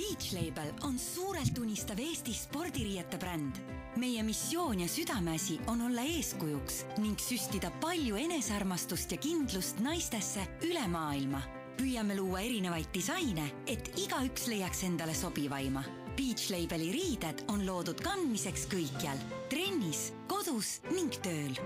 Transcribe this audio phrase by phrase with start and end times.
[0.00, 3.58] Beach Label on suurelt unistav Eesti spordiriiete bränd.
[3.96, 10.86] meie missioon ja südameasi on olla eeskujuks ning süstida palju enesearmastust ja kindlust naistesse üle
[10.88, 11.42] maailma.
[11.76, 15.84] püüame luua erinevaid disaine, et igaüks leiaks endale sobivaima.
[16.16, 19.20] Beach Labeli riided on loodud kandmiseks kõikjal,
[19.52, 21.60] trennis, kodus ning tööl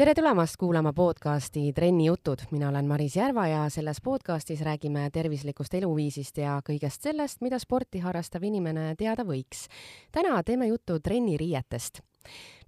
[0.00, 5.74] tere tulemast kuulama podcasti Trenni jutud, mina olen Maris Järva ja selles podcastis räägime tervislikust
[5.76, 9.66] eluviisist ja kõigest sellest, mida sporti harrastav inimene teada võiks.
[10.12, 12.00] täna teeme juttu trenniriietest.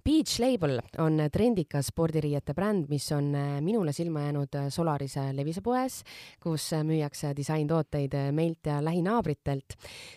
[0.05, 3.31] Beach Label on trendikas spordiriiete bränd, mis on
[3.65, 6.03] minule silma jäänud Solarise levisepoes,
[6.39, 9.73] kus müüakse disaintooteid meilt ja lähinaabritelt.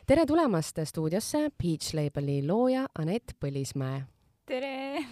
[0.07, 4.05] tere tulemast stuudiosse, Beach Labeli looja Anett Põlismäe
[4.47, 5.03] tere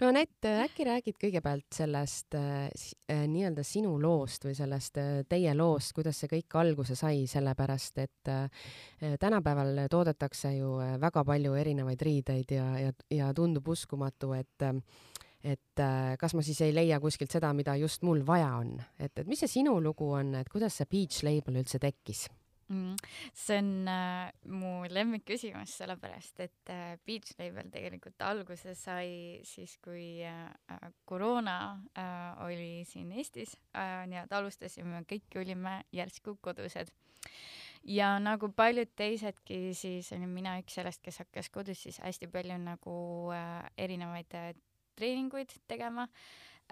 [0.00, 2.68] no Anett, äkki räägid kõigepealt sellest äh,
[3.30, 8.30] nii-öelda sinu loost või sellest äh, teie loost, kuidas see kõik alguse sai, sellepärast et
[8.30, 8.68] äh,
[9.20, 14.70] tänapäeval toodetakse ju väga palju erinevaid riideid ja, ja, ja tundub uskumatu, et
[15.44, 15.80] et
[16.16, 19.42] kas ma siis ei leia kuskilt seda, mida just mul vaja on, et, et mis
[19.44, 22.30] see sinu lugu on, et kuidas see Beach Label üldse tekkis?
[22.68, 22.96] Mm,.
[23.34, 30.22] see on äh, mu lemmikküsimus, sellepärast et äh, Beach Label tegelikult alguse sai siis, kui
[30.24, 31.58] äh, koroona
[31.96, 36.92] äh, oli siin Eestis äh,, nii-öelda alustasime, kõik olime järsku kodused.
[37.84, 42.58] ja nagu paljud teisedki, siis olin mina üks sellest, kes hakkas kodus siis hästi palju
[42.62, 42.96] nagu
[43.34, 44.54] äh, erinevaid äh,
[44.96, 46.08] treeninguid tegema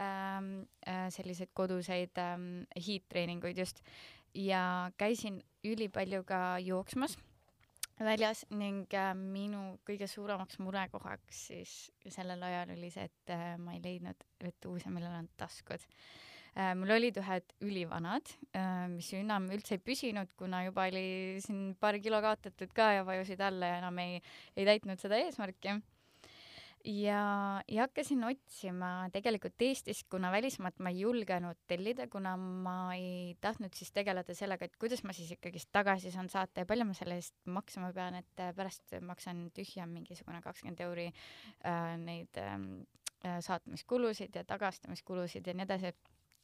[0.01, 3.83] ähm,, äh, selliseid koduseid ähm, hiidtreeninguid just
[4.35, 7.19] ja käisin ülipalju ka jooksmas
[8.03, 11.77] väljas ning äh, minu kõige suuremaks murekohaks siis
[12.09, 15.85] sellel ajal oli see, et äh, ma ei leidnud retuuse, millel on taskud
[16.57, 16.73] äh,.
[16.79, 18.35] mul olid ühed ülivanad
[18.97, 23.41] mis enam üldse ei püsinud, kuna juba oli siin paar kilo kaotatud ka ja vajusid
[23.41, 24.21] alla ja enam ei,
[24.57, 25.79] ei täitnud seda eesmärki
[26.85, 33.37] ja, ja hakkasin otsima tegelikult Eestist, kuna välismaalt ma ei julgenud tellida, kuna ma ei
[33.41, 36.97] tahtnud siis tegeleda sellega, et kuidas ma siis ikkagist tagasi saan saata ja palju ma
[36.99, 42.67] selle eest maksma pean, et pärast maksan tühja mingisugune kakskümmend euri äh, neid ähm,
[43.25, 45.95] äh, saatmiskulusid ja tagastamiskulusid ja nii edasi.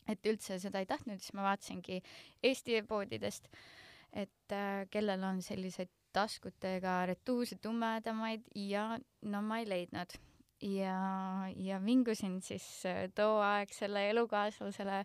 [0.09, 1.99] et üldse seda ei tahtnud, siis ma vaatasingi
[2.43, 3.51] Eesti poodidest,
[4.13, 10.17] et äh, kellel on selliseid taskutega retuuse tumedamaid ja no ma ei leidnud
[10.63, 10.99] ja,
[11.57, 15.05] ja vingusin siis äh, tooaegsele elukaaslasele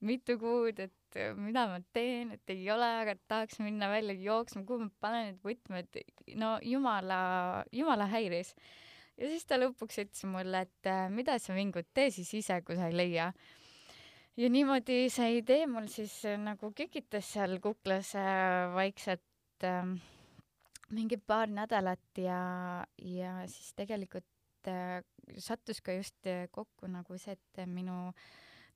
[0.00, 4.64] mitu kuud, et äh, mida ma teen, et ei ole, aga tahaks minna välja jooksma,
[4.66, 6.02] kuhu ma panen need võtmed,
[6.40, 7.20] no jumala,
[7.74, 8.54] jumala häiris.
[9.18, 12.78] ja siis ta lõpuks ütles mulle, et äh, mida sa vingud, tee siis ise, kui
[12.78, 13.32] sa ei leia.
[14.38, 18.14] ja niimoodi see idee mul siis nagu kikitas seal kuklas
[18.74, 19.94] vaikselt äh,
[20.94, 22.40] mingi paar nädalat ja,
[23.02, 24.26] ja siis tegelikult
[24.68, 28.12] et äh, sattus ka just äh, kokku nagu see, et minu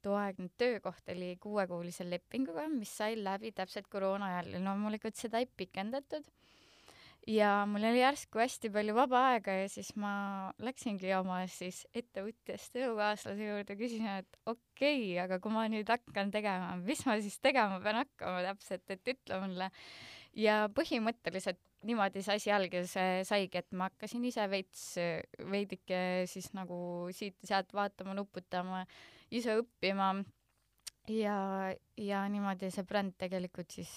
[0.03, 5.47] tooaegne töökoht oli kuuekuulise lepinguga, mis sai läbi täpselt koroona ajal ja loomulikult seda ei
[5.47, 6.25] pikendatud.
[7.27, 12.75] ja mul oli järsku hästi palju vaba aega ja siis ma läksingi oma siis ettevõtjast
[12.81, 14.57] elukaaslase juurde, küsisin, et okei
[15.13, 19.15] okay,, aga kui ma nüüd hakkan tegema, mis ma siis tegema pean hakkama täpselt, et
[19.15, 19.71] ütle mulle.
[20.35, 24.85] ja põhimõtteliselt niimoodi see asi alguse saigi, et ma hakkasin ise veits,
[25.51, 26.01] veidike
[26.31, 26.77] siis nagu
[27.15, 28.85] siit-sealt vaatama, nuputama,
[29.35, 30.13] ise õppima.
[31.11, 31.37] ja,
[31.99, 33.93] ja niimoodi see bränd tegelikult siis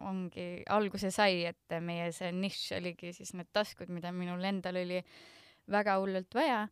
[0.00, 5.02] ongi, alguse sai, et meie see nišš oligi siis need taskud, mida minul endal oli
[5.70, 6.68] väga hullult vaja.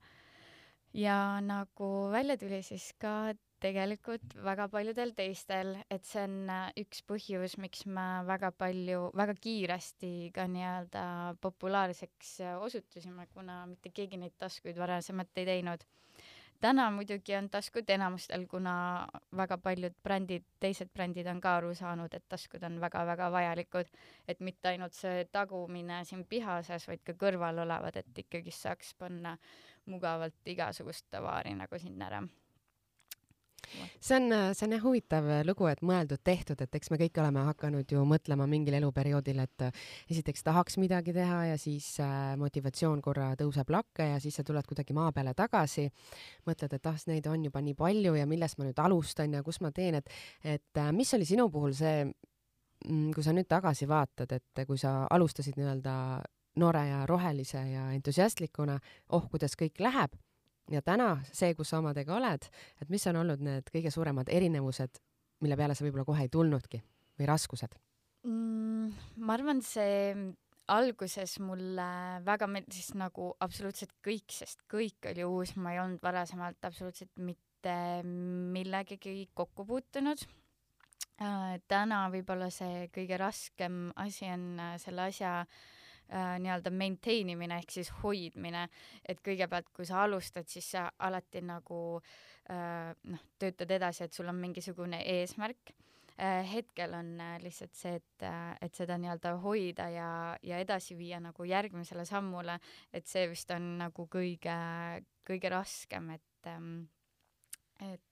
[0.93, 7.03] ja nagu välja tuli, siis ka tegelikult väga paljudel teistel, et see on äh, üks
[7.09, 11.05] põhjus, miks me väga palju, väga kiiresti ka nii-öelda
[11.43, 15.87] populaarseks äh, osutusime, kuna mitte keegi neid taskuid varasemalt ei teinud.
[16.59, 18.73] täna muidugi on taskud enamustel, kuna
[19.37, 23.95] väga paljud brändid, teised brändid on ka aru saanud, et taskud on väga-väga vajalikud,
[24.29, 28.95] et mitte ainult see tagumine siin piha sees, vaid ka kõrval olevad, et ikkagi saaks
[28.99, 29.39] panna
[29.87, 32.27] mugavalt igasugust tavaari nagu sinna ära
[34.01, 37.93] see on, see on jah huvitav lugu, et mõeldud-tehtud, et eks me kõik oleme hakanud
[37.93, 39.67] ju mõtlema mingil eluperioodil, et
[40.11, 44.67] esiteks tahaks midagi teha ja siis äh, motivatsioon korra tõuseb lakke ja siis sa tuled
[44.69, 45.89] kuidagi maa peale tagasi.
[46.47, 49.61] mõtled, et ah, neid on juba nii palju ja millest ma nüüd alustan ja kus
[49.61, 50.09] ma teen, et,
[50.45, 52.05] et äh, mis oli sinu puhul see,
[52.87, 55.95] mm, kui sa nüüd tagasi vaatad, et kui sa alustasid nii-öelda
[56.59, 58.79] noore ja rohelise ja entusiastlikuna,
[59.15, 60.17] oh, kuidas kõik läheb
[60.73, 62.49] ja täna see, kus sa omadega oled,
[62.83, 65.01] et mis on olnud need kõige suuremad erinevused,
[65.45, 66.83] mille peale sa võib-olla kohe ei tulnudki
[67.19, 67.79] või raskused
[68.27, 68.93] mm,?
[69.23, 70.13] ma arvan, see
[70.73, 71.89] alguses mulle
[72.27, 77.75] väga meeldis nagu absoluutselt kõik, sest kõik oli uus, ma ei olnud varasemalt absoluutselt mitte
[78.05, 80.23] millegagi kokku puutunud
[81.23, 81.57] äh,.
[81.69, 85.67] täna võib-olla see kõige raskem asi on äh, selle asja äh,
[86.09, 88.63] nii-öelda maintain imine ehk siis hoidmine,
[89.05, 91.81] et kõigepealt, kui sa alustad, siis sa alati nagu
[92.51, 95.75] äh, noh, töötad edasi, et sul on mingisugune eesmärk.
[96.19, 100.09] Äh, hetkel on äh, lihtsalt see, et, äh, et seda nii-öelda hoida ja,
[100.43, 102.57] ja edasi viia nagu järgmisele sammule,
[102.91, 104.57] et see vist on nagu kõige,
[105.29, 106.89] kõige raskem, et, ähm,
[107.87, 108.03] et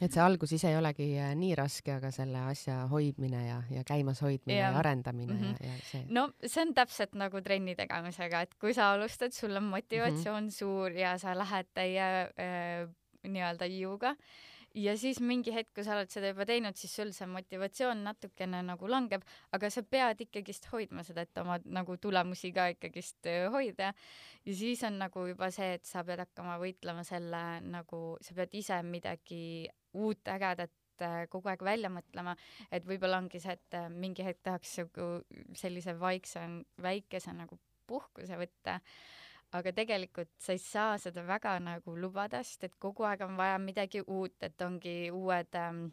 [0.00, 1.08] et see algus ise ei olegi
[1.38, 5.66] nii raske, aga selle asja hoidmine ja, ja käimas hoidmine ja, ja arendamine mm -hmm.
[5.66, 6.04] ja, ja see.
[6.08, 10.48] no see on täpselt nagu trenni tegemisega, et kui sa alustad, sul on motivatsioon mm
[10.48, 10.58] -hmm.
[10.58, 12.08] suur ja sa lähed täie
[12.38, 12.88] äh,
[13.22, 14.16] nii-öelda iuga
[14.74, 18.62] ja siis mingi hetk, kui sa oled seda juba teinud, siis sul see motivatsioon natukene
[18.66, 19.24] nagu langeb,
[19.54, 23.92] aga sa pead ikkagist hoidma seda, et oma nagu tulemusi ka ikkagist äh, hoida.
[24.46, 28.54] ja siis on nagu juba see, et sa pead hakkama võitlema selle nagu, sa pead
[28.58, 29.42] ise midagi
[29.98, 32.36] uut ägedat äh, kogu aeg välja mõtlema,
[32.70, 35.10] et võib-olla ongi see, et äh, mingi hetk tahaks nagu
[35.58, 36.46] sellise vaikse,
[36.82, 38.80] väikese nagu puhkuse võtta
[39.52, 43.58] aga tegelikult sa ei saa seda väga nagu lubada, sest et kogu aeg on vaja
[43.60, 45.84] midagi uut, et ongi uued ähm,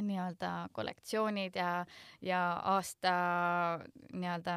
[0.00, 1.84] nii-öelda kollektsioonid ja,
[2.24, 2.40] ja
[2.74, 3.12] aasta
[4.12, 4.56] nii-öelda,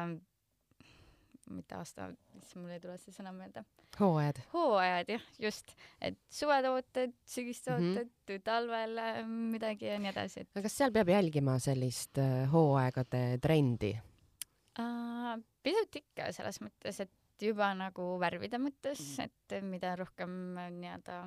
[1.54, 3.62] mitte aasta, issand, mul ei tule see sõna meelde.
[4.00, 4.40] hooajad.
[4.52, 8.42] hooajad jah, just, et suvetooted, sügistooted mm, -hmm.
[8.44, 10.50] talvel äh, midagi ja nii edasi et....
[10.54, 13.94] aga kas seal peab jälgima sellist äh, hooaegade trendi
[14.80, 15.38] uh,?
[15.62, 19.26] pisut ikka selles mõttes, et juba nagu värvide mõttes, mm.
[19.26, 20.30] et mida rohkem
[20.78, 21.18] nii-öelda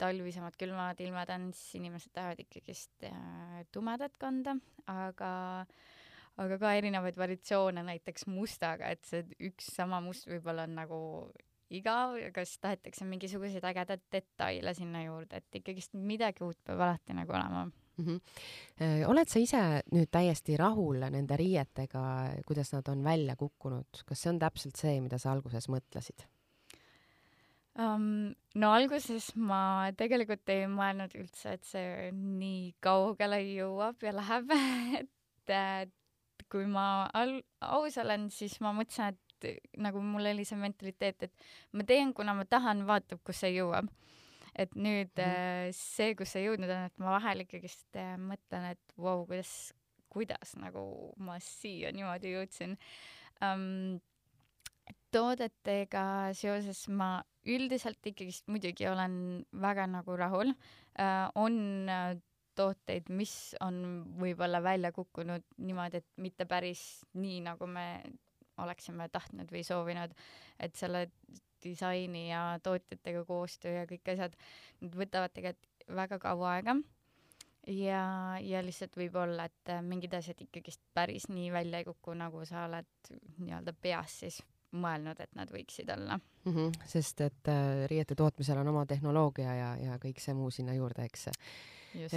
[0.00, 4.56] talvisemad külmad ilmad on, siis inimesed tahavad ikkagist äh, tumedat kanda,
[4.90, 5.30] aga
[6.40, 11.00] aga ka erinevaid variatsioone näiteks mustaga, et see üks sama must võib-olla on nagu
[11.70, 17.14] igav, aga siis tahetakse mingisuguseid ägedaid detaile sinna juurde, et ikkagist midagi uut peab alati
[17.14, 17.68] nagu olema
[18.00, 18.18] mm.
[18.80, 19.04] -hmm.
[19.12, 19.62] oled sa ise
[19.92, 22.02] nüüd täiesti rahul nende riietega,
[22.46, 26.26] kuidas nad on välja kukkunud, kas see on täpselt see, mida sa alguses mõtlesid?
[27.78, 34.50] Um, no alguses ma tegelikult ei mõelnud üldse, et see nii kaugele jõuab ja läheb
[35.00, 35.08] et
[36.50, 41.46] kui ma al-, aus olen, siis ma mõtlesin, et nagu mul oli see mentaliteet, et
[41.72, 43.88] ma teen, kuna ma tahan, vaatab, kus see jõuab
[44.54, 45.72] et nüüd mm -hmm.
[45.76, 49.72] see, kus see jõudnud on, et ma vahel ikkagist äh, mõtlen, et vau wow,, kuidas,
[50.08, 52.78] kuidas nagu ma siia niimoodi jõudsin
[53.42, 54.00] um,.
[55.10, 61.30] toodetega seoses ma üldiselt ikkagist muidugi olen väga nagu rahul uh,.
[61.34, 61.56] on
[62.60, 63.76] tooteid, mis on
[64.20, 66.82] võib-olla välja kukkunud niimoodi, et mitte päris
[67.14, 68.02] nii, nagu me
[68.60, 70.12] oleksime tahtnud või soovinud,
[70.60, 71.06] et selle
[71.64, 74.36] disaini ja tootjatega koostöö ja kõik asjad,
[74.80, 76.76] need võtavad tegelikult väga kaua aega.
[77.66, 78.04] ja,
[78.40, 82.64] ja lihtsalt võib-olla, et äh, mingid asjad ikkagist päris nii välja ei kuku, nagu sa
[82.68, 84.40] oled nii-öelda peas siis
[84.76, 86.52] mõelnud, et nad võiksid olla mm.
[86.54, 90.74] -hmm, sest et äh, riiete tootmisel on oma tehnoloogia ja, ja kõik see muu sinna
[90.74, 91.28] juurde, eks.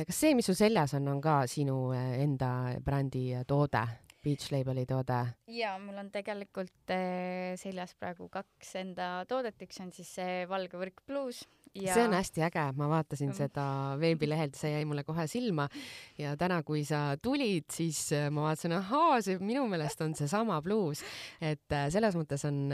[0.05, 3.87] kas see, mis sul seljas on, on ka sinu äh, enda brändi toode?
[4.23, 5.19] Beach Labeli toode?
[5.51, 10.79] jaa, mul on tegelikult äh, seljas praegu kaks enda toodet, üks on siis see valge
[10.79, 11.43] võrk pluus
[11.75, 13.37] ja see on hästi äge, ma vaatasin mm.
[13.37, 13.67] seda
[14.01, 15.67] veebilehelt, see jäi mulle kohe silma
[16.19, 20.61] ja täna, kui sa tulid, siis äh, ma vaatasin, ahaa, see minu meelest on seesama
[20.65, 21.03] bluus,
[21.41, 22.65] et äh, selles mõttes on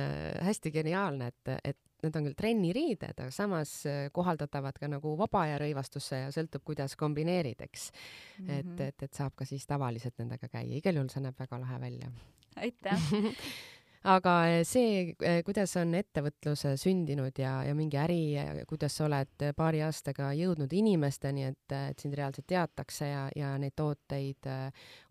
[0.45, 5.45] hästi geniaalne, et, et need on küll trenniriided, aga samas äh, kohaldatavad ka nagu vaba
[5.47, 8.45] aja rõivastusse ja sõltub, kuidas kombineerid, eks mm.
[8.45, 8.59] -hmm.
[8.59, 11.81] et, et, et saab ka siis tavaliselt nendega käia, igal juhul see näeb väga lahe
[11.81, 12.11] välja.
[12.55, 13.11] aitäh
[14.15, 18.21] aga äh, see, äh, kuidas on ettevõtlus sündinud ja, ja mingi äri,
[18.67, 23.75] kuidas sa oled paari aastaga jõudnud inimesteni, et, et sind reaalselt teatakse ja, ja neid
[23.75, 24.47] tooteid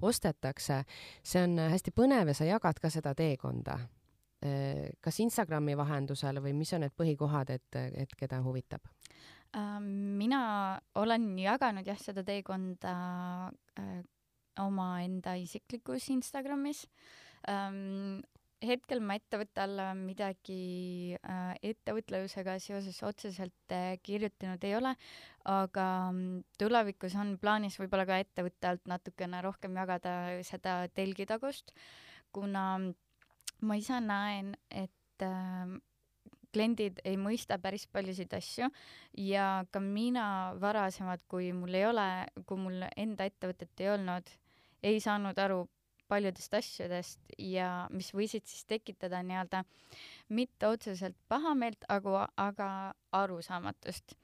[0.00, 0.82] ostetakse,
[1.22, 3.78] see on hästi põnev ja sa jagad ka seda teekonda
[5.02, 8.84] kas Instagrami vahendusel või mis on need põhikohad, et, et keda huvitab?
[9.56, 12.90] Ähm, mina olen jaganud jah, seda teekonda
[13.80, 14.02] äh,
[14.60, 16.84] omaenda isiklikus Instagramis
[17.48, 18.20] ähm,.
[18.58, 24.92] hetkel ma ettevõtte alla midagi äh, ettevõtlusega seoses otseselt äh, kirjutanud ei ole,
[25.46, 31.70] aga mm, tulevikus on plaanis võib-olla ka ettevõtte alt natukene rohkem jagada seda telgitagust,
[32.34, 32.64] kuna
[33.60, 35.78] ma ise näen, et äh,
[36.54, 38.68] kliendid ei mõista päris paljusid asju
[39.20, 42.08] ja ka mina varasemalt, kui mul ei ole,
[42.46, 44.30] kui mul enda ettevõtet ei olnud,
[44.82, 45.64] ei saanud aru
[46.08, 49.64] paljudest asjadest ja mis võisid siis tekitada nii-öelda
[50.32, 52.68] mitte otseselt pahameelt, aga, aga
[53.12, 54.16] arusaamatust.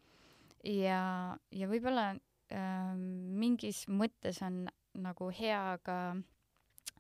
[0.65, 4.65] ja, ja võib-olla äh, mingis mõttes on
[4.95, 6.25] nagu hea ka äh,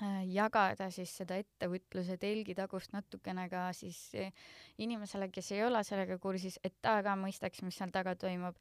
[0.03, 4.33] jagada siis seda ettevõtluse telgitagust natukene ka siis äh,
[4.79, 8.57] inimesele, kes ei ole sellega kursis, et ta ka mõistaks, mis seal taga toimub.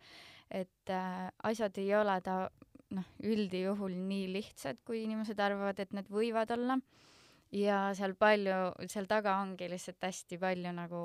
[0.52, 2.50] et äh, asjad ei ole ta
[2.94, 6.78] noh, üldjuhul nii lihtsad, kui inimesed arvavad, et need võivad olla.
[7.54, 11.02] ja seal palju, seal taga ongi lihtsalt hästi palju nagu,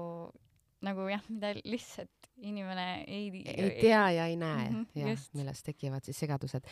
[0.85, 4.71] nagu jah, mida lihtsalt inimene ei ei tea ja ei näe.
[4.71, 6.65] Mm -hmm, ja millest tekivad siis segadused.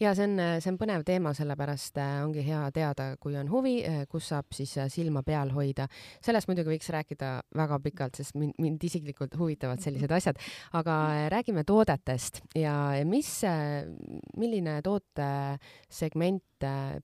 [0.00, 3.84] ja see on, see on põnev teema, sellepärast äh, ongi hea teada, kui on huvi,
[3.86, 5.88] äh, kus saab siis äh, silma peal hoida.
[6.20, 10.36] sellest muidugi võiks rääkida väga pikalt, sest mind, mind isiklikult huvitavad sellised asjad,
[10.72, 12.42] aga räägime toodetest.
[12.54, 13.42] Ja mis,
[14.36, 16.42] milline tootesegment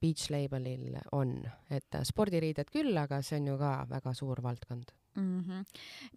[0.01, 5.41] Beach Labelil on, et spordiriided küll, aga see on ju ka väga suur valdkond mm.
[5.41, 5.65] -hmm.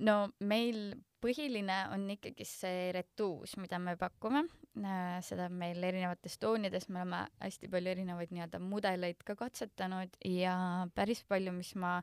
[0.07, 4.43] no meil põhiline on ikkagi see retuus, mida me pakume.
[4.83, 10.55] Äh, seda meil erinevates toonides, me oleme hästi palju erinevaid nii-öelda mudeleid ka katsetanud ja
[10.95, 11.99] päris palju, mis ma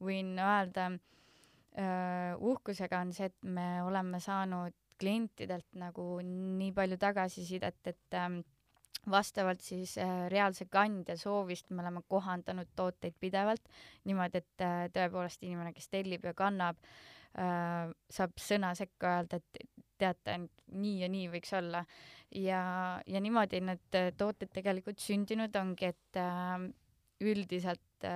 [0.00, 7.80] võin öelda uh, uhkusega, on see, et me oleme saanud klientidelt nagu nii palju tagasisidet,
[7.90, 8.40] et um,
[9.10, 13.68] vastavalt siis äh, reaalse kandja soovist me oleme kohandanud tooteid pidevalt
[14.08, 16.80] niimoodi, et äh, tõepoolest inimene, kes tellib ja kannab
[17.38, 19.70] äh,, saab sõna sekka öelda, et
[20.00, 20.38] teate,
[20.74, 21.84] nii ja nii võiks olla.
[22.34, 22.62] ja,
[23.06, 26.18] ja niimoodi need tooted tegelikult sündinud ongi, et
[27.24, 28.08] üldiselt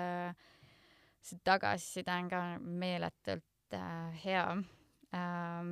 [1.29, 3.79] see tagasiside on ka meeletult
[4.25, 4.45] hea
[5.15, 5.71] äh,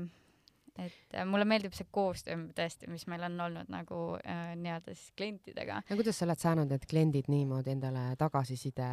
[0.79, 5.13] et äh, mulle meeldib see koostöö tõesti, mis meil on olnud nagu äh, nii-öelda siis
[5.19, 5.83] klientidega.
[5.89, 8.89] ja kuidas sa oled saanud need kliendid niimoodi endale tagasiside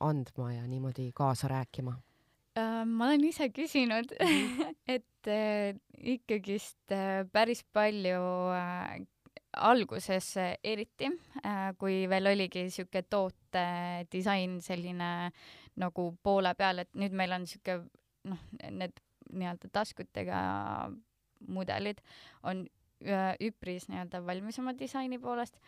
[0.00, 1.96] andma ja niimoodi kaasa rääkima
[2.58, 2.84] äh,?
[2.86, 4.14] ma olen ise küsinud
[4.96, 5.76] et äh,
[6.16, 8.24] ikkagist äh, päris palju
[8.56, 8.96] äh,
[9.56, 11.10] alguses eriti
[11.42, 13.66] äh,, kui veel oligi siuke toote
[14.12, 15.30] disain selline
[15.76, 17.80] nagu poole peal, et nüüd meil on siuke
[18.28, 18.40] noh,
[18.70, 18.96] need
[19.32, 20.40] nii-öelda taskutega
[21.48, 22.00] mudelid
[22.42, 22.64] on
[23.04, 25.60] äh, üpris nii-öelda valmis oma disaini poolest,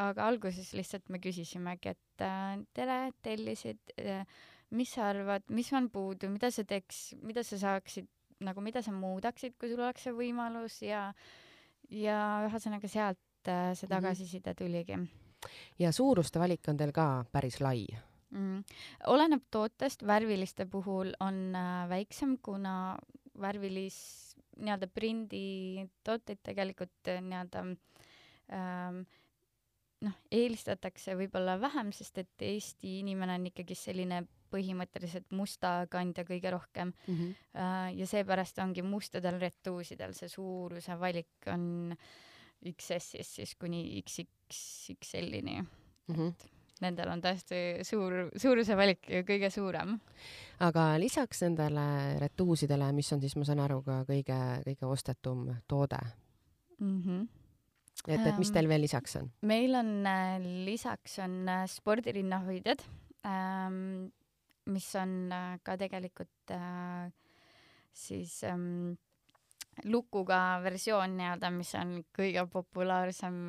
[0.00, 4.26] aga alguses lihtsalt me küsisimegi, et äh, tere, tellisid äh,,
[4.74, 8.08] mis sa arvad, mis on puudu, mida sa teeks, mida sa saaksid,
[8.44, 11.10] nagu mida sa muudaksid, kui sul oleks see võimalus ja
[11.92, 12.18] ja
[12.48, 13.92] ühesõnaga sealt äh, see mhm.
[13.92, 14.98] tagasiside tuligi.
[15.78, 17.84] ja suuruste valik on teil ka päris lai
[18.30, 18.62] mm.?
[19.12, 22.96] oleneb tootest, värviliste puhul on äh, väiksem, kuna
[23.40, 23.98] värvilis
[24.56, 27.64] nii-öelda prinditooteid tegelikult äh, nii-öelda
[28.54, 29.02] ähm,
[30.04, 36.52] noh, eelistatakse võib-olla vähem, sest et Eesti inimene on ikkagi selline põhimõtteliselt musta kandja kõige
[36.54, 37.14] rohkem mm.
[37.14, 37.34] -hmm.
[37.54, 41.94] Uh, ja seepärast ongi mustadel retuusidel see suuruse valik on
[42.64, 46.14] XS-ist siis kuni XXXL-ini mm.
[46.14, 46.28] -hmm.
[46.28, 49.98] et nendel on tõesti suur, suuruse valik kõige suurem.
[50.64, 56.00] aga lisaks nendele retuusidele, mis on siis, ma saan aru, ka kõige, kõige ostetum toode
[56.80, 57.00] mm.
[57.00, 57.24] -hmm
[58.08, 59.30] et, et mis teil veel lisaks on?
[59.46, 62.82] meil on äh, lisaks on äh, spordirinnahoidjad
[63.28, 64.10] ähm,,
[64.66, 66.54] mis on äh, ka tegelikult
[67.94, 68.96] siis ähm,
[69.84, 73.40] lukuga versioon nii-öelda, mis on kõige populaarsem,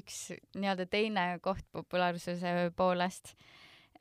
[0.00, 0.18] üks
[0.56, 3.34] nii-öelda teine koht populaarsuse poolest.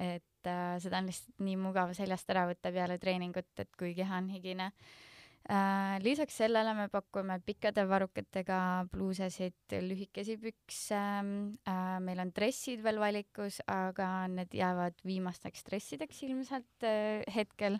[0.02, 4.18] et äh, seda on lihtsalt nii mugav seljast ära võtta peale treeningut, et kui keha
[4.18, 6.00] on higine äh,.
[6.02, 13.62] lisaks sellele me pakume pikkade varrukatega pluusesid, lühikesi pükse äh,, meil on dressid veel valikus,
[13.68, 17.78] aga need jäävad viimasteks dressideks ilmselt äh, hetkel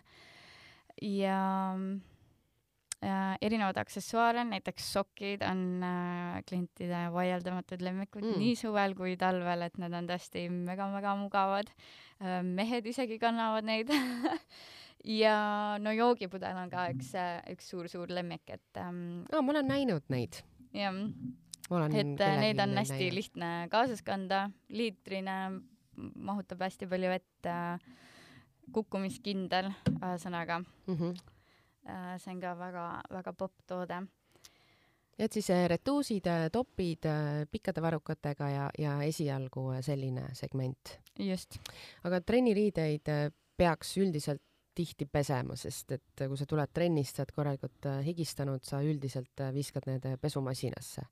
[1.02, 1.42] ja
[1.74, 2.11] äh,
[3.02, 8.38] äh, erinevaid aksessuaare, näiteks sokid on äh, klientide vaieldamatud lemmikud mm.
[8.42, 12.40] nii suvel kui talvel, et need on tõesti väga-väga mugavad äh,.
[12.46, 13.90] mehed isegi kannavad neid
[15.22, 15.36] ja
[15.82, 19.24] no joogipudel on ka üks, äh, üks suur-suur lemmik, et ähm,.
[19.32, 20.42] aa, ma olen näinud neid.
[20.76, 21.02] jah.
[21.90, 23.18] et äh, neid on hästi näinud.
[23.18, 25.38] lihtne kaasas kanda, liitrine,
[25.98, 27.92] mahutab hästi palju vett äh,,
[28.72, 30.96] kukkumiskindel, ühesõnaga mm.
[30.96, 31.41] -hmm Äh,
[32.18, 34.02] see on ka väga-väga popp toode.
[35.18, 37.06] et siis äh, retuusid, äh, topid
[37.50, 40.98] pikkade varrukatega ja, ja esialgu selline segment.
[41.18, 41.58] just.
[42.04, 43.12] aga trenniriideid
[43.56, 44.42] peaks üldiselt
[44.74, 49.84] tihti pesema, sest et kui sa tuled trennist, sa oled korralikult higistanud, sa üldiselt viskad
[49.90, 51.04] need pesumasinasse.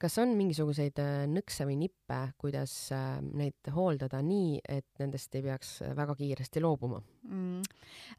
[0.00, 5.44] Kas on mingisuguseid äh, nõkse või nippe, kuidas äh, neid hooldada nii, et nendest ei
[5.44, 7.60] peaks väga kiiresti loobuma mm.?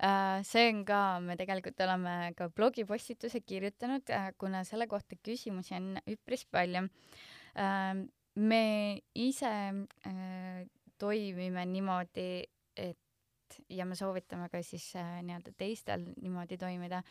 [0.06, 5.96] Äh, see on ka, me tegelikult oleme ka blogipostituse kirjutanud, kuna selle kohta küsimusi on
[6.12, 6.86] üpris palju.
[8.36, 8.64] me
[9.16, 9.52] ise
[11.00, 12.44] toimime niimoodi,
[12.76, 13.00] et
[13.70, 17.02] ja me soovitame ka siis äh, nii-öelda teistel niimoodi toimida,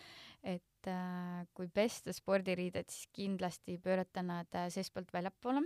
[0.43, 5.65] et äh, kui pesta spordiriided, siis kindlasti pöörata nad äh, seestpoolt väljapoole.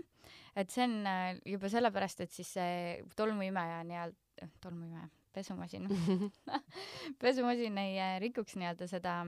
[0.57, 5.89] et see on äh, juba sellepärast, et siis see tolmuimeja nii-öelda, äh, tolmuimeja, pesumasin
[7.23, 9.21] pesumasin ei äh, rikuks nii-öelda seda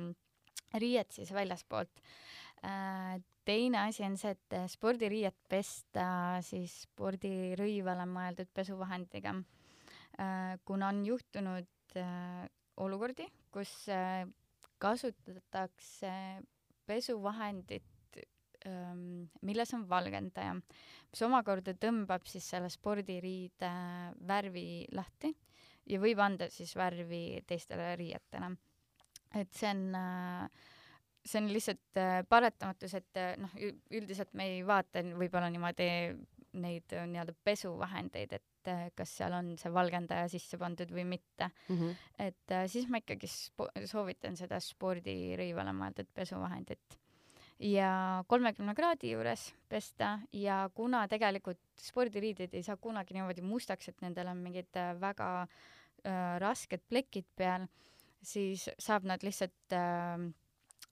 [0.79, 2.03] riiet siis väljaspoolt
[2.65, 6.05] äh, teine asi on see, et spordiriiet pesta
[6.47, 9.60] siis spordirõivale mõeldud pesuvahendiga Äh,
[10.65, 12.49] kuna on juhtunud äh,
[12.81, 14.25] olukordi, kus äh,
[14.81, 16.13] kasutatakse
[16.87, 18.19] pesuvahendit,
[18.67, 23.71] ähm, milles on valgendaja, mis omakorda tõmbab siis selle spordiriide
[24.27, 25.33] värvi lahti
[25.91, 28.53] ja võib anda siis värvi teistele riietele.
[29.35, 29.85] et see on
[31.25, 33.53] see on lihtsalt paratamatus, et noh,
[33.93, 35.89] üldiselt me ei vaata võib-olla niimoodi
[36.59, 41.51] neid nii-öelda pesuvahendeid, et et äh, kas seal on see valgendaja sisse pandud või mitte
[41.51, 41.77] mm.
[41.77, 42.09] -hmm.
[42.29, 43.31] et äh, siis ma ikkagi
[43.87, 47.01] soovitan seda spordirõivale mõeldud pesuvahendit
[47.61, 54.01] ja kolmekümne kraadi juures pesta ja kuna tegelikult spordiriided ei saa kunagi niimoodi mustaks, et
[54.05, 57.67] nendel on mingid äh, väga äh, rasked plekid peal,
[58.23, 60.31] siis saab nad lihtsalt äh,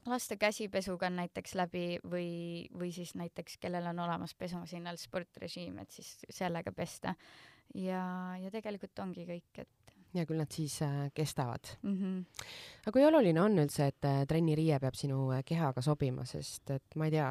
[0.09, 6.19] lasta käsipesuga näiteks läbi või, või siis näiteks, kellel on olemas pesumasinal sportrežiim, et siis
[6.31, 7.15] sellega pesta
[7.75, 11.95] ja, ja tegelikult ongi kõik, et ja küll nad siis äh, kestavad mm.
[11.95, 12.25] -hmm.
[12.87, 16.97] aga kui oluline on üldse, et äh, trenniriie peab sinu äh, kehaga sobima, sest et
[16.97, 17.31] ma ei tea,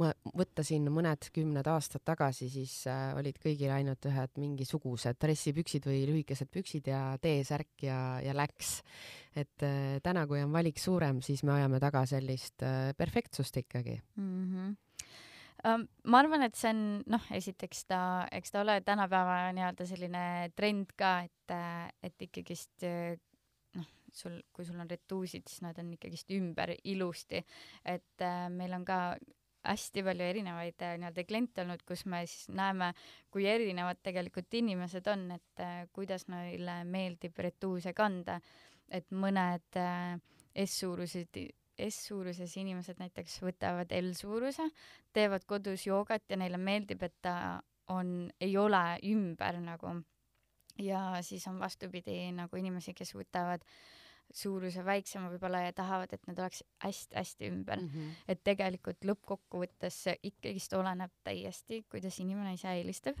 [0.00, 6.06] ma võtta siin mõned kümned aastad tagasi, siis olid kõigil ainult ühed mingisugused dressipüksid või
[6.08, 8.80] lühikesed püksid ja T-särk ja, ja läks.
[9.36, 9.66] et
[10.02, 12.64] täna, kui on valik suurem, siis me ajame taga sellist
[12.96, 14.48] perfektsust ikkagi mm.
[14.48, 14.74] -hmm
[15.62, 16.80] ma arvan, et see on
[17.12, 18.00] noh, esiteks ta,
[18.34, 20.24] eks ta ole tänapäeva nii-öelda selline
[20.58, 21.54] trend ka, et,
[22.02, 22.86] et ikkagist
[23.78, 27.44] noh, sul, kui sul on retuusid, siis nad on ikkagist ümber ilusti,
[27.84, 28.98] et äh, meil on ka
[29.62, 32.92] hästi palju erinevaid äh, nii-öelda kliente olnud, kus me siis näeme,
[33.30, 38.40] kui erinevad tegelikult inimesed on, et äh, kuidas neile meeldib retuuse kanda,
[38.90, 40.18] et mõned äh,
[40.66, 41.38] S-suurused
[41.88, 44.68] S-suuruses inimesed näiteks võtavad L-suuruse,
[45.12, 47.34] teevad kodus joogat ja neile meeldib, et ta
[47.92, 50.00] on, ei ole ümber nagu.
[50.78, 53.64] ja siis on vastupidi nagu inimesi, kes võtavad
[54.32, 57.88] suuruse väiksema võib-olla ja tahavad, et need oleks hästi-hästi ümber mm.
[57.88, 58.12] -hmm.
[58.28, 63.18] et tegelikult lõppkokkuvõttes ikkagist oleneb täiesti, kuidas inimene ise eelistab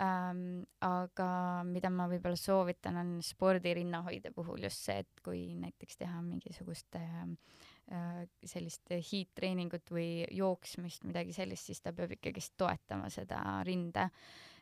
[0.00, 0.62] ähm,.
[0.80, 1.30] aga
[1.64, 7.26] mida ma võib-olla soovitan, on spordirinnahoide puhul just see, et kui näiteks teha mingisugust äh,
[7.26, 14.08] Äh, sellist hiidtreeningut või jooksmist, midagi sellist, siis ta peab ikkagist toetama seda rinde.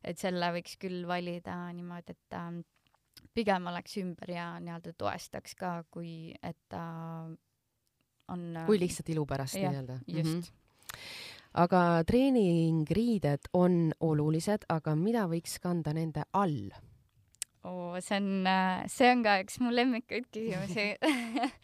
[0.04, 2.50] et selle võiks küll valida niimoodi, et ta
[3.32, 6.84] pigem oleks ümber ja nii-öelda toestaks ka, kui et ta
[8.28, 10.00] on kui lihtsalt ilu pärast nii-öelda.
[10.06, 10.40] just mm.
[10.40, 16.72] -hmm aga treeningriided on olulised, aga mida võiks kanda nende all?
[17.64, 20.92] Oo, see on, äh, see on ka üks mu lemmikuid küsimusi.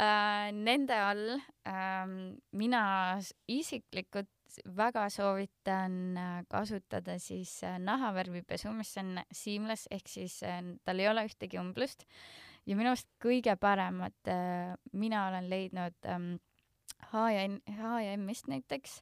[0.00, 2.12] Äh, Nende all ähm,
[2.56, 3.18] mina
[3.50, 4.30] isiklikult
[4.78, 10.38] väga soovitan äh, kasutada siis nahavärvipesu, mis on seamless ehk siis
[10.86, 12.06] tal ei ole ühtegi umblust.
[12.70, 14.30] Ja minu arust kõige paremad
[14.94, 16.32] mina olen leidnud ähm,
[17.10, 19.00] H ja N, H ja M-ist näiteks.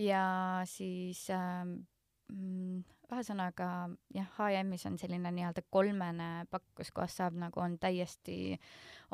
[0.00, 0.24] Ja
[0.66, 1.84] siis ähm,
[2.32, 3.66] ühesõnaga
[4.14, 8.56] jah, HM-is on selline nii-öelda kolmene pakk, kus kohas saab nagu on täiesti,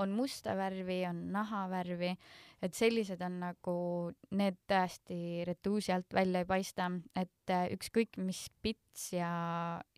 [0.00, 2.12] on musta värvi, on nahavärvi,
[2.62, 3.76] et sellised on nagu
[4.38, 9.32] need tõesti retuusi alt välja ei paista, et äh, ükskõik mis pits ja,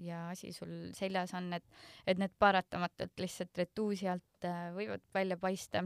[0.00, 1.66] ja asi sul seljas on, et,
[2.06, 5.84] et need paratamatult lihtsalt retuusi alt äh, võivad välja paista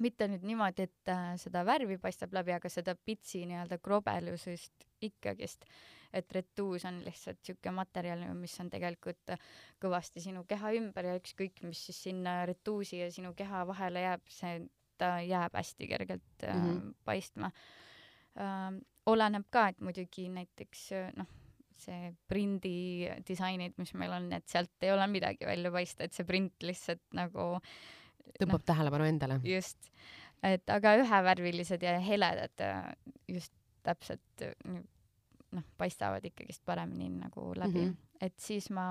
[0.00, 5.66] mitte nüüd niimoodi, et äh, seda värvi paistab läbi, aga seda pitsi nii-öelda krobelusest ikkagist
[6.12, 9.34] et retuus on lihtsalt niisugune materjal, mis on tegelikult
[9.82, 14.24] kõvasti sinu keha ümber ja ükskõik, mis siis sinna retuusi ja sinu keha vahele jääb,
[14.32, 14.56] see,
[15.00, 16.88] ta jääb hästi kergelt mm -hmm.
[16.88, 17.52] äh, paistma
[18.36, 18.80] äh,.
[19.06, 21.26] oleneb ka, et muidugi näiteks noh,
[21.80, 26.24] see prindi disainid, mis meil on, et sealt ei ole midagi välja paista, et see
[26.24, 27.62] print lihtsalt nagu
[28.38, 29.40] tõmbab no, tähelepanu endale.
[29.44, 29.90] just,
[30.46, 32.64] et aga ühevärvilised ja heledad
[33.28, 33.52] just
[33.86, 38.24] täpselt noh, paistavad ikkagist paremini nagu läbi mm, -hmm.
[38.26, 38.86] et siis ma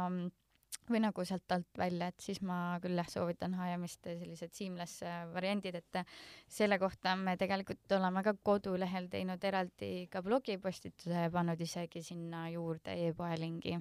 [0.89, 5.75] või nagu sealt alt välja, et siis ma küll jah soovitan Hayamist sellised seamless variandid,
[5.75, 5.99] et
[6.47, 12.47] selle kohta me tegelikult oleme ka kodulehel teinud eraldi ka blogipostituse ja pannud isegi sinna
[12.49, 13.77] juurde e-poe lingi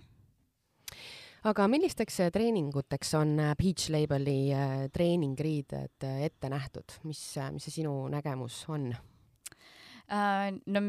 [1.45, 7.23] aga millisteks treeninguteks on Beach Labeli äh, treeningriided ette nähtud, mis,
[7.53, 10.51] mis see sinu nägemus on uh,?
[10.67, 10.83] no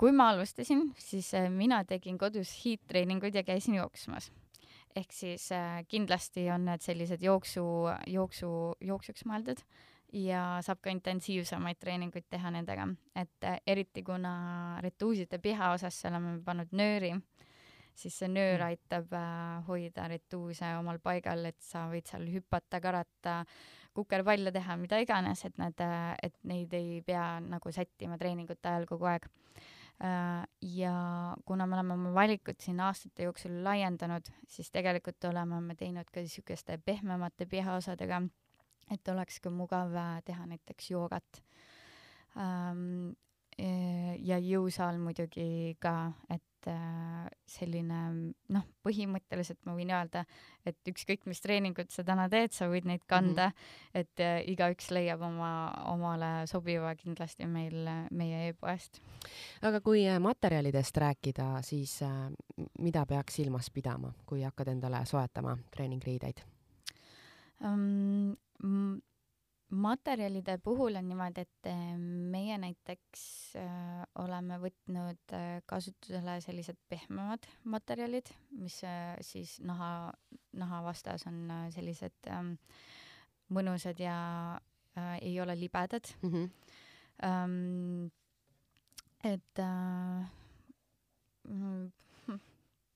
[0.00, 4.32] kui ma alustasin, siis äh, mina tegin kodus hiidtreeninguid ja käisin jooksmas.
[4.96, 7.64] ehk siis äh, kindlasti on need sellised jooksu,
[8.06, 8.48] jooksu,
[8.80, 9.58] jooksuks mõeldud
[10.14, 16.70] ja saab ka intensiivsemaid treeninguid teha nendega, et äh, eriti kuna retuuside pihaosasse oleme pannud
[16.70, 17.10] nööri,
[17.98, 18.66] siis see nöör mm.
[18.66, 23.40] aitab äh, hoida retuuse omal paigal, et sa võid seal hüpata, karata,
[23.94, 28.88] kukerpalle teha, mida iganes, et nad, äh, et neid ei pea nagu sättima treeningute ajal
[28.90, 29.30] kogu aeg
[30.02, 35.76] Äh, ja kuna me oleme oma valikut siin aastate jooksul laiendanud, siis tegelikult oleme me
[35.78, 38.20] teinud ka niisuguste pehmemate pihaosadega,
[38.90, 41.42] et oleks ka mugav teha näiteks joogat.
[44.24, 47.98] Ja jõusaal muidugi ka, et selline
[48.54, 50.24] noh, põhimõtteliselt ma võin öelda,
[50.66, 54.00] et ükskõik, mis treeningut sa täna teed, sa võid neid kanda mm, -hmm.
[54.00, 55.50] et äh, igaüks leiab oma,
[55.92, 59.00] omale sobiva kindlasti meil, meie e-poest.
[59.62, 62.30] aga kui äh, materjalidest rääkida, siis äh,
[62.78, 66.44] mida peaks silmas pidama, kui hakkad endale soetama treeningriideid
[67.60, 68.36] um,?
[69.70, 71.96] Materjalide puhul on niimoodi, et eh,
[72.32, 73.22] meie näiteks
[73.58, 80.12] äh, oleme võtnud äh, kasutusele sellised pehmemad materjalid, mis äh, siis naha,
[80.52, 82.44] naha vastas on sellised äh,
[83.54, 84.16] mõnusad ja
[85.20, 86.30] ei ole libedad mm.
[86.30, 86.50] -hmm.
[87.24, 88.10] Ähm,
[89.24, 89.58] et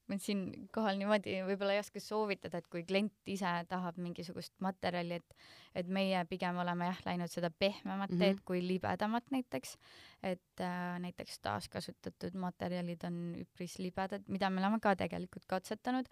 [0.09, 5.39] ma siinkohal niimoodi võib-olla ei oska soovitada, et kui klient ise tahab mingisugust materjali, et
[5.79, 8.19] et meie pigem oleme jah läinud seda pehmemat mm -hmm.
[8.19, 9.77] teed kui libedamat näiteks,
[10.23, 16.09] et äh, näiteks taaskasutatud materjalid on üpris libedad, mida me oleme ka tegelikult katsetanud,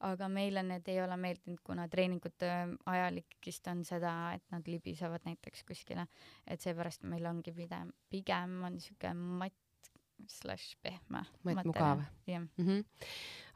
[0.00, 2.50] aga meile need ei ole meeldinud, kuna treeningute
[2.86, 6.06] ajal ikkagist on seda, et nad libisevad näiteks kuskile,
[6.46, 9.67] et seepärast meil ongi pigem, pigem on niisugune matt
[10.26, 11.24] slaš pehme.
[11.44, 12.02] mugav.
[12.26, 12.84] jah mm -hmm..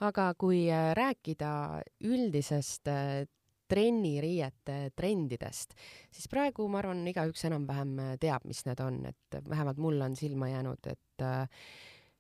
[0.01, 3.27] aga kui äh, rääkida üldisest äh,
[3.69, 5.75] trenniriiete trendidest,
[6.11, 10.17] siis praegu ma arvan, igaüks enam-vähem äh, teab, mis need on, et vähemalt mulle on
[10.17, 11.25] silma jäänud, et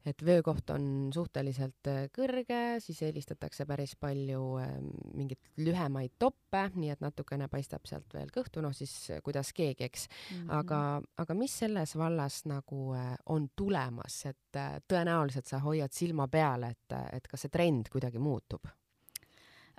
[0.06, 0.84] et vöökoht on
[1.14, 7.86] suhteliselt äh, kõrge, siis eelistatakse päris palju ähm, mingeid lühemaid toppe, nii et natukene paistab
[7.88, 10.36] sealt veel kõhtu, noh siis äh, kuidas keegi, eks mm.
[10.36, 10.52] -hmm.
[10.58, 10.82] aga,
[11.24, 16.92] aga mis selles vallas nagu äh, on tulemas, et tõenäoliselt sa hoiad silma peal, et,
[17.12, 18.66] et kas see trend kuidagi muutub?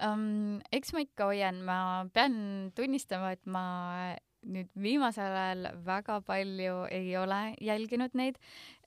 [0.01, 1.77] Um, eks ma ikka hoian, ma
[2.13, 8.39] pean tunnistama, et ma nüüd viimasel ajal väga palju ei ole jälginud neid.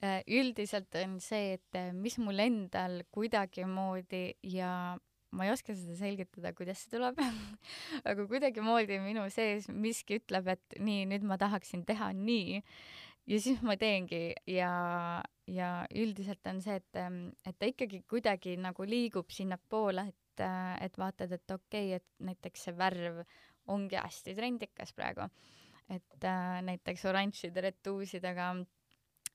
[0.03, 4.97] Äh, üldiselt on see, et äh, mis mul endal kuidagimoodi ja
[5.37, 7.19] ma ei oska seda selgitada, kuidas see tuleb
[8.09, 12.61] aga kuidagimoodi minu sees miski ütleb, et nii, nüüd ma tahaksin teha nii
[13.31, 14.71] ja siis ma teengi ja,
[15.51, 20.77] ja üldiselt on see, et, ähm, et ta ikkagi kuidagi nagu liigub sinnapoole, et, äh,
[20.87, 23.25] et vaatad, et okei okay,, et näiteks see värv
[23.73, 25.29] ongi hästi trendikas praegu.
[25.91, 28.49] et äh, näiteks oranžide retuusidega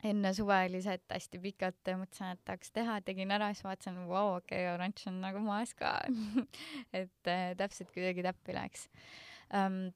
[0.04, 4.02] enne suve oli see, et hästi pikalt mõtlesin, et tahaks teha, tegin ära, siis vaatasin,
[4.10, 5.94] vau, okei okay,, oranž on nagu maas ka
[7.02, 8.88] et äh, täpselt kuidagi täppi läheks
[9.56, 9.92] ähm,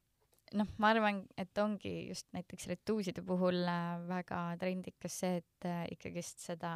[0.53, 5.85] noh, ma arvan, et ongi just näiteks retuuside puhul äh, väga trendikas see, et äh,
[5.95, 6.73] ikkagist seda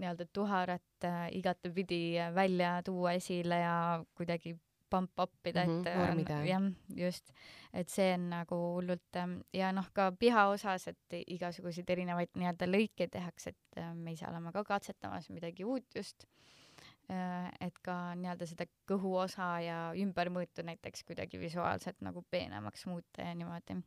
[0.00, 3.76] nii-öelda tuharat äh, igatepidi välja tuua esile ja
[4.18, 4.56] kuidagi
[4.94, 7.32] pump up ida mm, -hmm, et äh, jah, just,
[7.72, 12.68] et see on nagu hullult ähm, ja noh, ka piha osas, et igasuguseid erinevaid nii-öelda
[12.70, 16.26] lõike tehakse, et äh, me ise oleme ka katsetamas midagi uut just
[17.10, 17.50] äh,.
[17.60, 23.80] et ka nii-öelda seda kõhuosa ja ümbermõõtu näiteks kuidagi visuaalselt nagu peenemaks muuta ja niimoodi.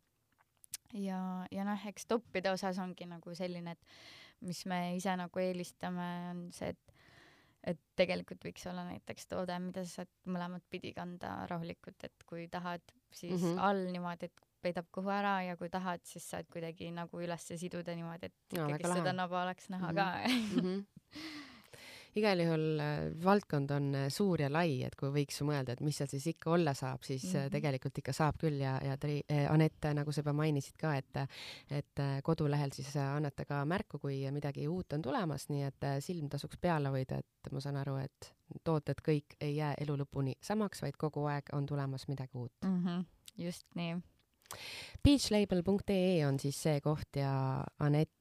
[0.93, 6.09] ja, ja noh, eks toppide osas ongi nagu selline, et mis me ise nagu eelistame,
[6.31, 6.86] on see, et
[7.63, 12.47] et tegelikult võiks olla näiteks toode, mida sa saad mõlemat pidi kanda rahulikult, et kui
[12.51, 13.63] tahad, siis mm -hmm.
[13.69, 17.95] all niimoodi, et peidab kõhu ära ja kui tahad, siis saad kuidagi nagu üles siduda
[17.95, 20.03] niimoodi, et ikkagi no, seda naba oleks näha mm -hmm.
[20.03, 20.61] ka mm.
[20.61, 21.43] -hmm.
[22.17, 22.81] igal juhul
[23.23, 26.73] valdkond on suur ja lai, et kui võiks mõelda, et mis seal siis ikka olla
[26.77, 27.51] saab, siis mm -hmm.
[27.51, 31.21] tegelikult ikka saab küll ja, ja Tri-, Anett, nagu sa juba mainisid ka, et
[31.71, 36.57] et kodulehel siis annate ka märku, kui midagi uut on tulemas, nii et silm tasuks
[36.61, 40.97] peale hoida, et ma saan aru, et tooted kõik ei jää elu lõpuni samaks, vaid
[40.97, 42.83] kogu aeg on tulemas midagi uut mm.
[42.83, 43.05] -hmm.
[43.37, 43.97] just nii.
[45.03, 48.13] Beachlabel.ee on siis see koht ja Anett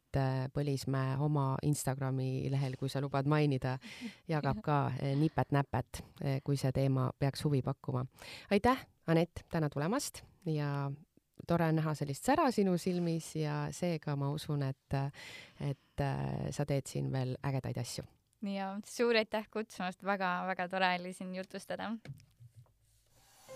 [0.55, 3.77] Põlismäe oma Instagrami lehel, kui sa lubad mainida,
[4.35, 8.07] jagab ka eh, nipet-näpet, eh, kui see teema peaks huvi pakkuma.
[8.51, 10.91] aitäh, Anett, täna tulemast ja
[11.47, 14.99] tore on näha sellist sära sinu silmis ja seega ma usun, et,
[15.61, 16.05] et
[16.51, 18.07] sa teed siin veel ägedaid asju
[18.55, 21.91] ja suur aitäh kutsumast väga,, väga-väga tore oli siin jutustada.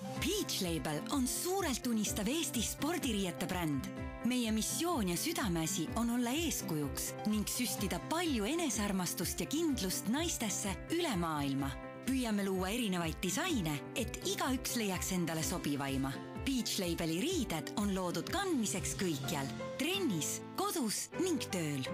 [0.01, 3.85] Beach Label on suurelt unistav Eesti spordiriiete bränd.
[4.25, 11.17] meie missioon ja südameasi on olla eeskujuks ning süstida palju enesearmastust ja kindlust naistesse üle
[11.17, 11.71] maailma.
[12.07, 16.13] püüame luua erinevaid disaine, et igaüks leiaks endale sobivaima.
[16.45, 19.47] Beach Labeli riided on loodud kandmiseks kõikjal,
[19.79, 21.85] trennis, kodus ning tööl